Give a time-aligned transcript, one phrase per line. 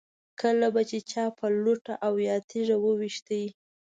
[0.41, 3.27] کله به چې چا په لوټه او یا تیږه و ویشت.